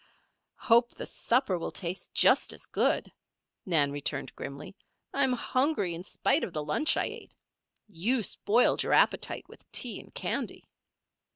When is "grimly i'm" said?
4.35-5.31